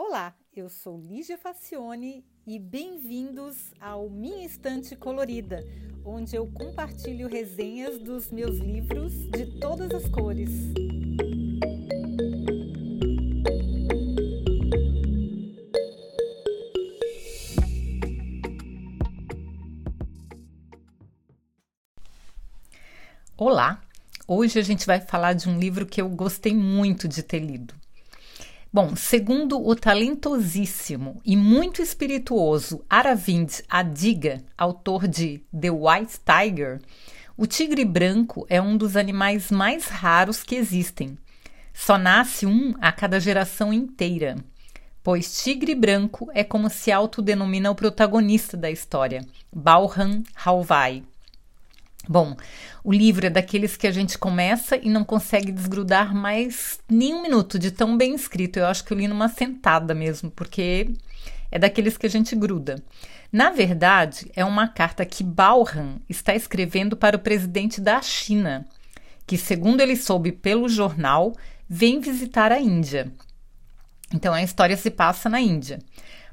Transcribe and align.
Olá, 0.00 0.32
eu 0.54 0.68
sou 0.68 0.96
Lígia 0.96 1.36
Facione 1.36 2.24
e 2.46 2.56
bem-vindos 2.56 3.74
ao 3.80 4.08
Minha 4.08 4.46
Estante 4.46 4.94
Colorida, 4.94 5.58
onde 6.04 6.36
eu 6.36 6.46
compartilho 6.52 7.28
resenhas 7.28 7.98
dos 7.98 8.30
meus 8.30 8.58
livros 8.58 9.12
de 9.30 9.58
todas 9.58 9.90
as 9.90 10.08
cores. 10.08 10.50
Olá! 23.36 23.82
Hoje 24.28 24.60
a 24.60 24.62
gente 24.62 24.86
vai 24.86 25.00
falar 25.00 25.32
de 25.32 25.48
um 25.48 25.58
livro 25.58 25.84
que 25.84 26.00
eu 26.00 26.08
gostei 26.08 26.54
muito 26.54 27.08
de 27.08 27.20
ter 27.20 27.40
lido. 27.40 27.74
Bom, 28.70 28.94
segundo 28.94 29.66
o 29.66 29.74
talentosíssimo 29.74 31.22
e 31.24 31.34
muito 31.34 31.80
espirituoso 31.80 32.84
Aravind 32.88 33.60
Adiga, 33.66 34.44
autor 34.58 35.08
de 35.08 35.42
The 35.58 35.70
White 35.70 36.18
Tiger, 36.22 36.78
o 37.34 37.46
tigre 37.46 37.82
branco 37.82 38.46
é 38.46 38.60
um 38.60 38.76
dos 38.76 38.94
animais 38.94 39.50
mais 39.50 39.88
raros 39.88 40.42
que 40.42 40.54
existem. 40.54 41.16
Só 41.72 41.96
nasce 41.96 42.44
um 42.44 42.74
a 42.78 42.92
cada 42.92 43.18
geração 43.18 43.72
inteira, 43.72 44.36
pois 45.02 45.42
tigre 45.42 45.74
branco 45.74 46.28
é 46.34 46.44
como 46.44 46.68
se 46.68 46.92
autodenomina 46.92 47.70
o 47.70 47.74
protagonista 47.74 48.54
da 48.54 48.70
história, 48.70 49.24
Balram 49.50 50.22
Halvai. 50.44 51.02
Bom, 52.08 52.34
o 52.82 52.90
livro 52.90 53.26
é 53.26 53.30
daqueles 53.30 53.76
que 53.76 53.86
a 53.86 53.90
gente 53.90 54.16
começa 54.16 54.78
e 54.78 54.88
não 54.88 55.04
consegue 55.04 55.52
desgrudar 55.52 56.14
mais 56.14 56.80
nem 56.88 57.14
um 57.14 57.20
minuto 57.20 57.58
de 57.58 57.70
tão 57.70 57.98
bem 57.98 58.14
escrito. 58.14 58.58
Eu 58.58 58.66
acho 58.66 58.82
que 58.82 58.94
eu 58.94 58.96
li 58.96 59.06
numa 59.06 59.28
sentada 59.28 59.94
mesmo, 59.94 60.30
porque 60.30 60.90
é 61.50 61.58
daqueles 61.58 61.98
que 61.98 62.06
a 62.06 62.10
gente 62.10 62.34
gruda. 62.34 62.82
Na 63.30 63.50
verdade, 63.50 64.30
é 64.34 64.42
uma 64.42 64.66
carta 64.66 65.04
que 65.04 65.22
Balram 65.22 66.00
está 66.08 66.34
escrevendo 66.34 66.96
para 66.96 67.16
o 67.16 67.20
presidente 67.20 67.78
da 67.78 68.00
China, 68.00 68.66
que, 69.26 69.36
segundo 69.36 69.82
ele 69.82 69.94
soube 69.94 70.32
pelo 70.32 70.66
jornal, 70.66 71.34
vem 71.68 72.00
visitar 72.00 72.50
a 72.50 72.58
Índia. 72.58 73.12
Então 74.14 74.32
a 74.32 74.42
história 74.42 74.78
se 74.78 74.90
passa 74.90 75.28
na 75.28 75.42
Índia. 75.42 75.78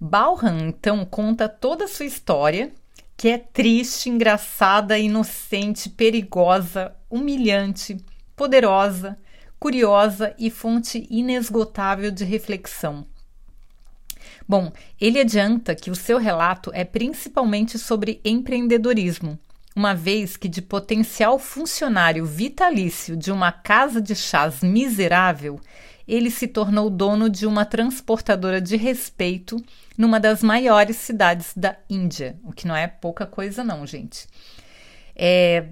Balram 0.00 0.58
então 0.58 1.04
conta 1.04 1.48
toda 1.48 1.84
a 1.84 1.88
sua 1.88 2.06
história 2.06 2.72
que 3.20 3.28
é 3.28 3.36
triste, 3.36 4.08
engraçada, 4.08 4.98
inocente, 4.98 5.90
perigosa, 5.90 6.96
humilhante, 7.10 7.98
poderosa, 8.34 9.18
curiosa 9.58 10.34
e 10.38 10.48
fonte 10.48 11.06
inesgotável 11.10 12.10
de 12.10 12.24
reflexão. 12.24 13.06
Bom, 14.48 14.72
ele 14.98 15.20
adianta 15.20 15.74
que 15.74 15.90
o 15.90 15.94
seu 15.94 16.16
relato 16.16 16.70
é 16.72 16.82
principalmente 16.82 17.78
sobre 17.78 18.22
empreendedorismo, 18.24 19.38
uma 19.76 19.94
vez 19.94 20.38
que, 20.38 20.48
de 20.48 20.62
potencial 20.62 21.38
funcionário 21.38 22.24
vitalício 22.24 23.18
de 23.18 23.30
uma 23.30 23.52
casa 23.52 24.00
de 24.00 24.14
chás 24.14 24.62
miserável, 24.62 25.60
ele 26.10 26.30
se 26.30 26.48
tornou 26.48 26.90
dono 26.90 27.30
de 27.30 27.46
uma 27.46 27.64
transportadora 27.64 28.60
de 28.60 28.76
respeito 28.76 29.62
numa 29.96 30.18
das 30.18 30.42
maiores 30.42 30.96
cidades 30.96 31.52
da 31.56 31.76
Índia, 31.88 32.36
o 32.42 32.52
que 32.52 32.66
não 32.66 32.74
é 32.74 32.88
pouca 32.88 33.24
coisa, 33.24 33.62
não, 33.62 33.86
gente. 33.86 34.26
É, 35.14 35.66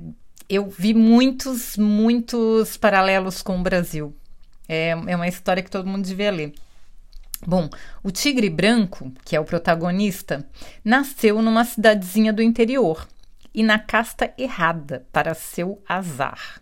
eu 0.48 0.68
vi 0.68 0.94
muitos, 0.94 1.76
muitos 1.76 2.76
paralelos 2.76 3.42
com 3.42 3.58
o 3.58 3.62
Brasil. 3.62 4.14
É, 4.68 4.90
é 4.90 5.16
uma 5.16 5.26
história 5.26 5.62
que 5.62 5.70
todo 5.70 5.88
mundo 5.88 6.04
devia 6.04 6.30
ler. 6.30 6.52
Bom, 7.44 7.68
o 8.02 8.10
tigre 8.12 8.48
branco, 8.48 9.12
que 9.24 9.34
é 9.34 9.40
o 9.40 9.44
protagonista, 9.44 10.46
nasceu 10.84 11.42
numa 11.42 11.64
cidadezinha 11.64 12.32
do 12.32 12.42
interior 12.42 13.08
e 13.52 13.62
na 13.64 13.78
casta 13.78 14.32
errada, 14.38 15.04
para 15.12 15.34
seu 15.34 15.82
azar. 15.88 16.60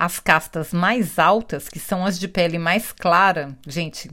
As 0.00 0.20
castas 0.20 0.72
mais 0.72 1.18
altas, 1.18 1.68
que 1.68 1.80
são 1.80 2.06
as 2.06 2.20
de 2.20 2.28
pele 2.28 2.56
mais 2.56 2.92
clara, 2.92 3.58
gente, 3.66 4.08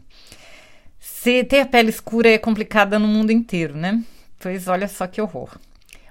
se 0.99 1.43
ter 1.43 1.59
a 1.59 1.65
pele 1.67 1.91
escura 1.91 2.27
é 2.27 2.39
complicada 2.39 2.97
no 2.97 3.07
mundo 3.07 3.31
inteiro, 3.31 3.77
né? 3.77 4.03
Pois 4.39 4.67
olha 4.67 4.87
só 4.87 5.05
que 5.05 5.21
horror. 5.21 5.59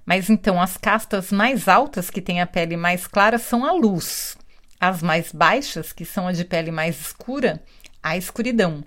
Mas 0.06 0.30
então, 0.30 0.62
as 0.62 0.76
castas 0.76 1.32
mais 1.32 1.66
altas, 1.66 2.08
que 2.08 2.22
têm 2.22 2.40
a 2.40 2.46
pele 2.46 2.76
mais 2.76 3.08
clara, 3.08 3.36
são 3.36 3.64
a 3.64 3.72
luz. 3.72 4.36
As 4.78 5.02
mais 5.02 5.32
baixas, 5.32 5.92
que 5.92 6.04
são 6.04 6.28
as 6.28 6.36
de 6.36 6.44
pele 6.44 6.70
mais 6.70 7.00
escura, 7.00 7.60
a 8.00 8.16
escuridão. 8.16 8.84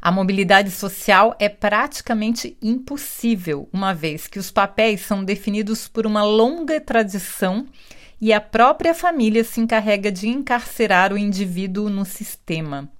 A 0.00 0.10
mobilidade 0.10 0.70
social 0.70 1.36
é 1.38 1.50
praticamente 1.50 2.56
impossível, 2.62 3.68
uma 3.70 3.92
vez 3.92 4.26
que 4.26 4.38
os 4.38 4.50
papéis 4.50 5.02
são 5.02 5.22
definidos 5.22 5.86
por 5.86 6.06
uma 6.06 6.22
longa 6.22 6.80
tradição 6.80 7.66
e 8.24 8.32
a 8.32 8.40
própria 8.40 8.94
família 8.94 9.44
se 9.44 9.60
encarrega 9.60 10.10
de 10.10 10.28
encarcerar 10.28 11.12
o 11.12 11.18
indivíduo 11.18 11.90
no 11.90 12.06
sistema. 12.06 12.90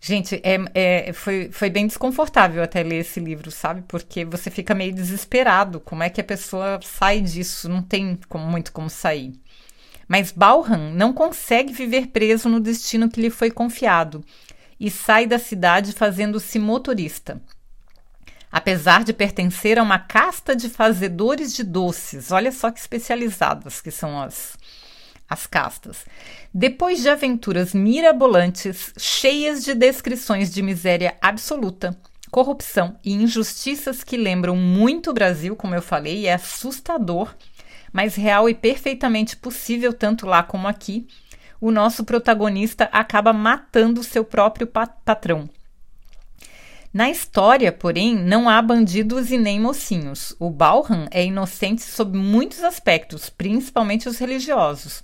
Gente, 0.00 0.40
é, 0.42 0.58
é, 0.74 1.12
foi, 1.12 1.52
foi 1.52 1.70
bem 1.70 1.86
desconfortável 1.86 2.60
até 2.60 2.82
ler 2.82 2.96
esse 2.96 3.20
livro, 3.20 3.52
sabe? 3.52 3.84
Porque 3.86 4.24
você 4.24 4.50
fica 4.50 4.74
meio 4.74 4.92
desesperado. 4.92 5.78
Como 5.78 6.02
é 6.02 6.10
que 6.10 6.20
a 6.20 6.24
pessoa 6.24 6.80
sai 6.82 7.20
disso? 7.20 7.68
Não 7.68 7.80
tem 7.80 8.18
como, 8.28 8.44
muito 8.44 8.72
como 8.72 8.90
sair. 8.90 9.40
Mas 10.08 10.32
Balram 10.32 10.92
não 10.92 11.12
consegue 11.12 11.72
viver 11.72 12.08
preso 12.08 12.48
no 12.48 12.58
destino 12.58 13.08
que 13.08 13.20
lhe 13.20 13.30
foi 13.30 13.52
confiado 13.52 14.24
e 14.80 14.90
sai 14.90 15.28
da 15.28 15.38
cidade 15.38 15.92
fazendo-se 15.92 16.58
motorista 16.58 17.40
apesar 18.54 19.02
de 19.02 19.12
pertencer 19.12 19.80
a 19.80 19.82
uma 19.82 19.98
casta 19.98 20.54
de 20.54 20.68
fazedores 20.68 21.52
de 21.52 21.64
doces. 21.64 22.30
Olha 22.30 22.52
só 22.52 22.70
que 22.70 22.78
especializadas 22.78 23.80
que 23.80 23.90
são 23.90 24.22
as, 24.22 24.56
as 25.28 25.44
castas. 25.44 26.06
Depois 26.54 27.02
de 27.02 27.08
aventuras 27.08 27.74
mirabolantes, 27.74 28.92
cheias 28.96 29.64
de 29.64 29.74
descrições 29.74 30.54
de 30.54 30.62
miséria 30.62 31.16
absoluta, 31.20 31.98
corrupção 32.30 32.96
e 33.04 33.12
injustiças 33.12 34.04
que 34.04 34.16
lembram 34.16 34.54
muito 34.54 35.10
o 35.10 35.14
Brasil, 35.14 35.56
como 35.56 35.74
eu 35.74 35.82
falei, 35.82 36.26
é 36.28 36.34
assustador, 36.34 37.34
mas 37.92 38.14
real 38.14 38.48
e 38.48 38.54
perfeitamente 38.54 39.36
possível 39.36 39.92
tanto 39.92 40.26
lá 40.26 40.44
como 40.44 40.68
aqui. 40.68 41.08
O 41.60 41.72
nosso 41.72 42.04
protagonista 42.04 42.88
acaba 42.92 43.32
matando 43.32 44.04
seu 44.04 44.24
próprio 44.24 44.68
patrão, 44.68 45.50
na 46.94 47.10
história, 47.10 47.72
porém, 47.72 48.14
não 48.14 48.48
há 48.48 48.62
bandidos 48.62 49.32
e 49.32 49.36
nem 49.36 49.58
mocinhos. 49.58 50.32
O 50.38 50.48
Balram 50.48 51.08
é 51.10 51.24
inocente 51.24 51.82
sob 51.82 52.16
muitos 52.16 52.62
aspectos, 52.62 53.28
principalmente 53.28 54.08
os 54.08 54.16
religiosos. 54.16 55.02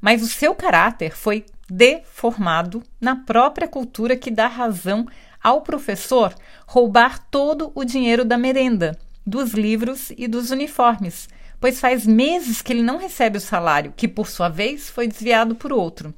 Mas 0.00 0.22
o 0.22 0.28
seu 0.28 0.54
caráter 0.54 1.16
foi 1.16 1.44
deformado 1.68 2.84
na 3.00 3.16
própria 3.16 3.66
cultura 3.66 4.16
que 4.16 4.30
dá 4.30 4.46
razão 4.46 5.08
ao 5.42 5.62
professor 5.62 6.32
roubar 6.64 7.18
todo 7.30 7.72
o 7.74 7.84
dinheiro 7.84 8.24
da 8.24 8.38
merenda, 8.38 8.96
dos 9.26 9.54
livros 9.54 10.12
e 10.16 10.28
dos 10.28 10.52
uniformes, 10.52 11.28
pois 11.58 11.80
faz 11.80 12.06
meses 12.06 12.62
que 12.62 12.72
ele 12.72 12.82
não 12.82 12.96
recebe 12.96 13.38
o 13.38 13.40
salário, 13.40 13.92
que 13.96 14.06
por 14.06 14.28
sua 14.28 14.48
vez 14.48 14.88
foi 14.88 15.08
desviado 15.08 15.56
por 15.56 15.72
outro. 15.72 16.14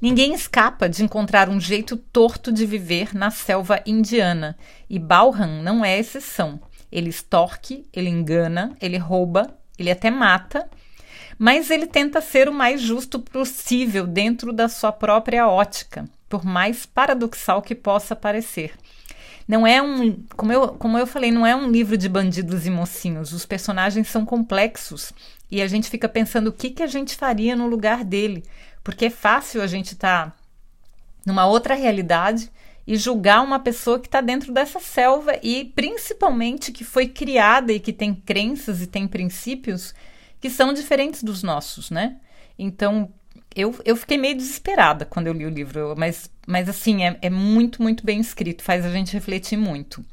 Ninguém 0.00 0.34
escapa 0.34 0.88
de 0.88 1.02
encontrar 1.02 1.48
um 1.48 1.60
jeito 1.60 1.96
torto 1.96 2.52
de 2.52 2.66
viver 2.66 3.14
na 3.14 3.30
selva 3.30 3.80
indiana, 3.86 4.56
e 4.88 4.98
Balram 4.98 5.62
não 5.62 5.84
é 5.84 5.98
exceção. 5.98 6.60
Ele 6.92 7.08
extorque, 7.08 7.86
ele 7.92 8.08
engana, 8.08 8.76
ele 8.80 8.98
rouba, 8.98 9.56
ele 9.78 9.90
até 9.90 10.10
mata, 10.10 10.68
mas 11.38 11.70
ele 11.70 11.86
tenta 11.86 12.20
ser 12.20 12.48
o 12.48 12.52
mais 12.52 12.80
justo 12.80 13.18
possível 13.18 14.06
dentro 14.06 14.52
da 14.52 14.68
sua 14.68 14.92
própria 14.92 15.48
ótica, 15.48 16.08
por 16.28 16.44
mais 16.44 16.86
paradoxal 16.86 17.60
que 17.62 17.74
possa 17.74 18.14
parecer. 18.14 18.72
Não 19.46 19.66
é 19.66 19.80
um, 19.80 20.24
como 20.36 20.52
eu, 20.52 20.68
como 20.68 20.98
eu 20.98 21.06
falei, 21.06 21.30
não 21.30 21.46
é 21.46 21.54
um 21.54 21.70
livro 21.70 21.96
de 21.96 22.08
bandidos 22.08 22.66
e 22.66 22.70
mocinhos. 22.70 23.32
Os 23.32 23.46
personagens 23.46 24.08
são 24.08 24.24
complexos 24.24 25.12
e 25.50 25.62
a 25.62 25.68
gente 25.68 25.88
fica 25.88 26.08
pensando 26.08 26.48
o 26.48 26.52
que, 26.52 26.70
que 26.70 26.82
a 26.82 26.86
gente 26.86 27.14
faria 27.14 27.54
no 27.54 27.68
lugar 27.68 28.02
dele, 28.02 28.42
porque 28.86 29.06
é 29.06 29.10
fácil 29.10 29.60
a 29.60 29.66
gente 29.66 29.94
estar 29.94 30.30
tá 30.30 30.36
numa 31.26 31.44
outra 31.44 31.74
realidade 31.74 32.48
e 32.86 32.96
julgar 32.96 33.42
uma 33.42 33.58
pessoa 33.58 33.98
que 33.98 34.06
está 34.06 34.20
dentro 34.20 34.52
dessa 34.52 34.78
selva 34.78 35.36
e 35.42 35.64
principalmente 35.74 36.70
que 36.70 36.84
foi 36.84 37.08
criada 37.08 37.72
e 37.72 37.80
que 37.80 37.92
tem 37.92 38.14
crenças 38.14 38.80
e 38.80 38.86
tem 38.86 39.08
princípios 39.08 39.92
que 40.40 40.48
são 40.48 40.72
diferentes 40.72 41.24
dos 41.24 41.42
nossos, 41.42 41.90
né? 41.90 42.18
Então 42.56 43.12
eu, 43.56 43.74
eu 43.84 43.96
fiquei 43.96 44.16
meio 44.16 44.36
desesperada 44.36 45.04
quando 45.04 45.26
eu 45.26 45.32
li 45.32 45.44
o 45.44 45.50
livro, 45.50 45.96
mas, 45.98 46.30
mas 46.46 46.68
assim, 46.68 47.02
é, 47.04 47.18
é 47.22 47.28
muito, 47.28 47.82
muito 47.82 48.06
bem 48.06 48.20
escrito, 48.20 48.62
faz 48.62 48.86
a 48.86 48.90
gente 48.92 49.12
refletir 49.12 49.58
muito. 49.58 50.04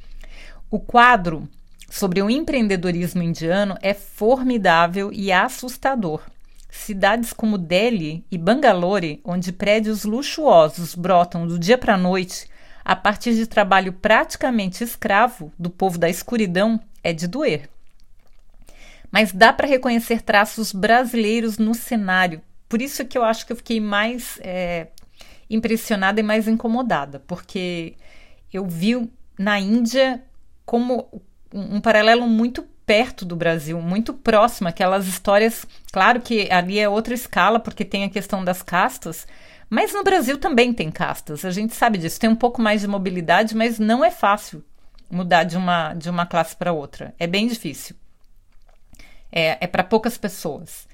O 0.68 0.80
quadro 0.80 1.48
sobre 1.88 2.20
o 2.20 2.28
empreendedorismo 2.28 3.22
indiano 3.22 3.78
é 3.80 3.94
formidável 3.94 5.12
e 5.12 5.30
assustador. 5.30 6.22
Cidades 6.74 7.32
como 7.32 7.56
Delhi 7.56 8.26
e 8.30 8.36
Bangalore, 8.36 9.20
onde 9.24 9.52
prédios 9.52 10.04
luxuosos 10.04 10.94
brotam 10.94 11.46
do 11.46 11.58
dia 11.58 11.78
para 11.78 11.94
a 11.94 11.98
noite, 11.98 12.46
a 12.84 12.94
partir 12.94 13.34
de 13.34 13.46
trabalho 13.46 13.92
praticamente 13.92 14.84
escravo 14.84 15.50
do 15.58 15.70
povo 15.70 15.96
da 15.96 16.10
escuridão 16.10 16.78
é 17.02 17.12
de 17.12 17.26
doer. 17.26 17.70
Mas 19.10 19.32
dá 19.32 19.52
para 19.52 19.68
reconhecer 19.68 20.20
traços 20.20 20.72
brasileiros 20.72 21.56
no 21.56 21.74
cenário. 21.74 22.42
Por 22.68 22.82
isso 22.82 23.04
que 23.06 23.16
eu 23.16 23.24
acho 23.24 23.46
que 23.46 23.52
eu 23.52 23.56
fiquei 23.56 23.80
mais 23.80 24.38
é, 24.42 24.88
impressionada 25.48 26.20
e 26.20 26.24
mais 26.24 26.46
incomodada, 26.48 27.20
porque 27.20 27.94
eu 28.52 28.66
vi 28.66 29.10
na 29.38 29.58
Índia 29.58 30.22
como 30.66 31.22
um 31.54 31.80
paralelo 31.80 32.26
muito 32.26 32.64
perto 32.84 33.24
do 33.24 33.36
Brasil, 33.36 33.80
muito 33.80 34.12
próximo, 34.12 34.68
aquelas 34.68 35.06
histórias. 35.06 35.64
Claro 35.92 36.20
que 36.20 36.50
ali 36.50 36.78
é 36.78 36.88
outra 36.88 37.14
escala, 37.14 37.60
porque 37.60 37.84
tem 37.84 38.04
a 38.04 38.10
questão 38.10 38.44
das 38.44 38.60
castas, 38.60 39.26
mas 39.70 39.92
no 39.92 40.02
Brasil 40.02 40.36
também 40.36 40.72
tem 40.72 40.90
castas, 40.90 41.44
a 41.44 41.50
gente 41.50 41.74
sabe 41.74 41.98
disso. 41.98 42.20
Tem 42.20 42.28
um 42.28 42.36
pouco 42.36 42.60
mais 42.60 42.80
de 42.80 42.88
mobilidade, 42.88 43.56
mas 43.56 43.78
não 43.78 44.04
é 44.04 44.10
fácil 44.10 44.64
mudar 45.10 45.44
de 45.44 45.56
uma, 45.56 45.94
de 45.94 46.10
uma 46.10 46.26
classe 46.26 46.56
para 46.56 46.72
outra. 46.72 47.14
É 47.18 47.26
bem 47.26 47.46
difícil. 47.46 47.96
É, 49.30 49.58
é 49.60 49.66
para 49.66 49.84
poucas 49.84 50.18
pessoas. 50.18 50.86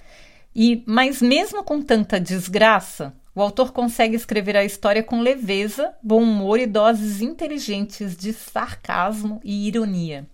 E, 0.54 0.82
mas 0.86 1.22
mesmo 1.22 1.62
com 1.62 1.80
tanta 1.80 2.20
desgraça, 2.20 3.14
o 3.34 3.40
autor 3.40 3.72
consegue 3.72 4.16
escrever 4.16 4.56
a 4.56 4.64
história 4.64 5.02
com 5.02 5.20
leveza, 5.20 5.94
bom 6.02 6.22
humor 6.22 6.58
e 6.58 6.66
doses 6.66 7.20
inteligentes 7.20 8.16
de 8.16 8.32
sarcasmo 8.32 9.40
e 9.44 9.68
ironia. 9.68 10.26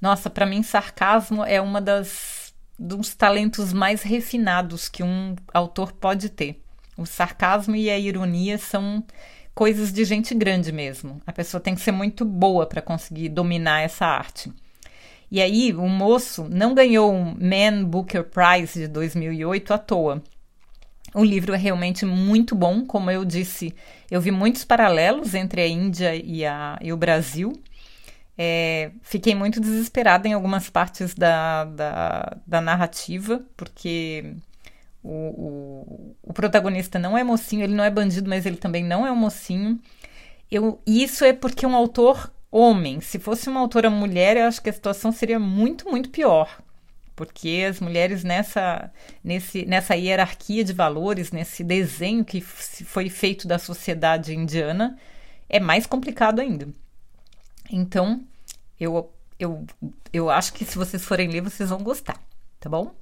Nossa, 0.00 0.28
para 0.28 0.46
mim 0.46 0.62
sarcasmo 0.62 1.44
é 1.44 1.60
uma 1.60 1.80
das 1.80 2.46
dos 2.78 3.14
talentos 3.14 3.72
mais 3.72 4.02
refinados 4.02 4.88
que 4.88 5.02
um 5.02 5.34
autor 5.52 5.92
pode 5.92 6.28
ter. 6.28 6.60
O 6.96 7.06
sarcasmo 7.06 7.74
e 7.74 7.88
a 7.88 7.98
ironia 7.98 8.58
são 8.58 9.02
coisas 9.54 9.92
de 9.92 10.04
gente 10.04 10.34
grande 10.34 10.72
mesmo. 10.72 11.20
A 11.26 11.32
pessoa 11.32 11.60
tem 11.60 11.74
que 11.74 11.80
ser 11.80 11.92
muito 11.92 12.24
boa 12.24 12.66
para 12.66 12.82
conseguir 12.82 13.30
dominar 13.30 13.80
essa 13.80 14.04
arte. 14.04 14.52
E 15.30 15.40
aí, 15.40 15.74
o 15.74 15.88
moço 15.88 16.46
não 16.48 16.74
ganhou 16.74 17.12
um 17.12 17.34
Man 17.34 17.84
Booker 17.84 18.24
Prize 18.24 18.80
de 18.80 18.88
2008 18.88 19.74
à 19.74 19.78
toa. 19.78 20.22
O 21.14 21.24
livro 21.24 21.54
é 21.54 21.56
realmente 21.56 22.04
muito 22.04 22.54
bom, 22.54 22.84
como 22.84 23.10
eu 23.10 23.24
disse, 23.24 23.74
eu 24.10 24.20
vi 24.20 24.30
muitos 24.30 24.64
paralelos 24.64 25.34
entre 25.34 25.62
a 25.62 25.66
Índia 25.66 26.14
e, 26.14 26.44
a, 26.44 26.78
e 26.80 26.92
o 26.92 26.96
Brasil. 26.96 27.52
É, 28.38 28.90
fiquei 29.02 29.34
muito 29.34 29.60
desesperada 29.60 30.28
em 30.28 30.34
algumas 30.34 30.68
partes 30.68 31.14
da, 31.14 31.64
da, 31.64 32.36
da 32.46 32.60
narrativa, 32.60 33.42
porque 33.56 34.34
o, 35.02 35.10
o, 35.10 36.16
o, 36.22 36.32
protagonista 36.34 36.98
não 36.98 37.16
é 37.16 37.24
mocinho, 37.24 37.64
ele 37.64 37.74
não 37.74 37.84
é 37.84 37.90
bandido, 37.90 38.28
mas 38.28 38.44
ele 38.44 38.56
também 38.56 38.84
não 38.84 39.06
é 39.06 39.12
um 39.12 39.16
mocinho. 39.16 39.80
Eu, 40.50 40.80
isso 40.86 41.24
é 41.24 41.32
porque 41.32 41.66
um 41.66 41.74
autor 41.74 42.30
homem, 42.50 43.00
se 43.00 43.18
fosse 43.18 43.48
uma 43.48 43.60
autora 43.60 43.90
mulher, 43.90 44.36
eu 44.36 44.44
acho 44.46 44.62
que 44.62 44.70
a 44.70 44.72
situação 44.72 45.12
seria 45.12 45.38
muito, 45.38 45.88
muito 45.88 46.10
pior. 46.10 46.60
Porque 47.14 47.66
as 47.68 47.80
mulheres 47.80 48.22
nessa, 48.22 48.92
nesse, 49.24 49.64
nessa 49.64 49.96
hierarquia 49.96 50.62
de 50.62 50.74
valores, 50.74 51.32
nesse 51.32 51.64
desenho 51.64 52.24
que 52.24 52.42
foi 52.42 53.08
feito 53.08 53.48
da 53.48 53.58
sociedade 53.58 54.34
indiana, 54.34 54.98
é 55.48 55.58
mais 55.58 55.86
complicado 55.86 56.40
ainda. 56.40 56.68
Então, 57.70 58.24
eu, 58.78 59.12
eu, 59.38 59.66
eu 60.12 60.30
acho 60.30 60.52
que 60.52 60.64
se 60.64 60.76
vocês 60.78 61.04
forem 61.04 61.28
ler, 61.28 61.40
vocês 61.42 61.70
vão 61.70 61.82
gostar, 61.82 62.20
tá 62.60 62.68
bom? 62.68 62.94